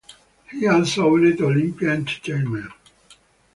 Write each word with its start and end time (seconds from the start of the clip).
He 0.49 0.65
also 0.65 1.13
owned 1.13 1.39
Olympia 1.41 1.91
Entertainment. 1.91 2.71